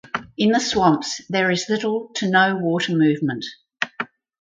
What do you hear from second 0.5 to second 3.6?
the swamps there is little to no water movement.